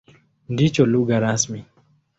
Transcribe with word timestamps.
Ndicho 0.53 0.81
lugha 0.91 1.15
rasmi. 1.23 1.59